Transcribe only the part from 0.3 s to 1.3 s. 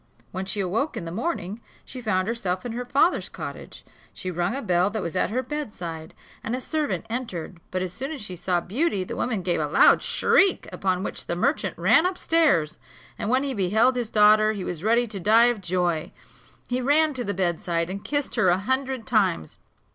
When she awoke in the